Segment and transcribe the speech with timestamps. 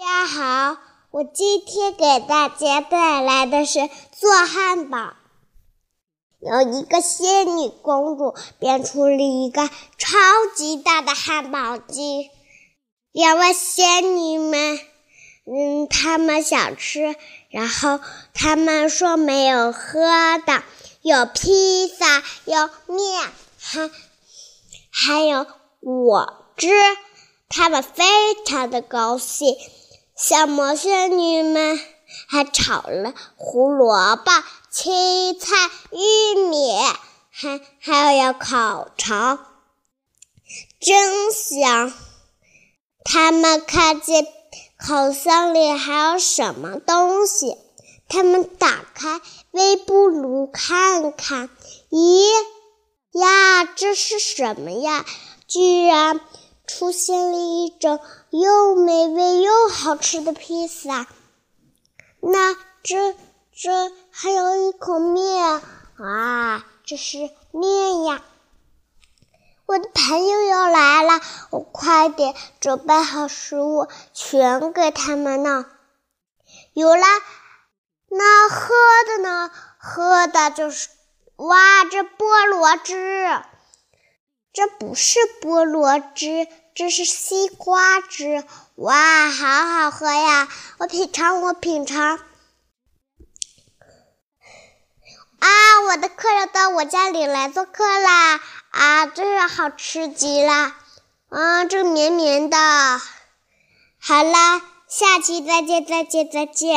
[0.00, 0.78] 大家好，
[1.10, 3.80] 我今天给大家带来的是
[4.18, 5.12] 做汉堡。
[6.38, 9.68] 有一个仙女公主变出了一个
[9.98, 10.16] 超
[10.56, 12.30] 级大的汉堡机，
[13.12, 14.78] 两位仙女们，
[15.44, 17.14] 嗯，她们想吃，
[17.50, 18.00] 然后
[18.32, 20.00] 她们说没有喝
[20.46, 20.62] 的，
[21.02, 23.90] 有披萨，有面，还
[24.90, 25.46] 还有
[25.80, 26.68] 果汁，
[27.50, 28.02] 她们非
[28.46, 29.54] 常的高兴。
[30.22, 31.80] 小魔仙女们
[32.28, 34.30] 还炒了胡萝卜、
[34.70, 35.56] 青菜、
[35.92, 36.76] 玉米，
[37.30, 39.38] 还还要烤肠，
[40.78, 41.94] 真香！
[43.02, 44.26] 他们看见
[44.78, 47.56] 烤箱里还有什么东西，
[48.06, 51.48] 他们打开微波炉看看，
[51.88, 52.26] 咦
[53.12, 55.06] 呀，这是什么呀？
[55.48, 56.20] 居然！
[56.70, 57.98] 出现了一种
[58.30, 61.08] 又美味又好吃的披萨，
[62.20, 63.16] 那这
[63.52, 65.60] 这还有一口面
[65.98, 66.64] 啊！
[66.84, 67.18] 这是
[67.50, 68.22] 面呀！
[69.66, 75.66] 我的朋友要来了，我快点准备好食物，全给他们呢。
[76.72, 77.02] 有了，
[78.10, 78.68] 那喝
[79.08, 79.50] 的呢？
[79.76, 80.88] 喝的就是
[81.34, 83.42] 哇，这菠萝汁，
[84.52, 86.46] 这不是菠萝汁。
[86.74, 88.44] 这是西瓜汁，
[88.76, 90.48] 哇，好好喝呀！
[90.78, 92.18] 我品尝，我品尝。
[95.40, 95.48] 啊，
[95.88, 98.40] 我的客人到我家里来做客啦！
[98.70, 100.74] 啊，真是好吃极了，
[101.28, 102.56] 啊，这个绵绵的。
[103.98, 106.68] 好啦，下期再见，再见，再见。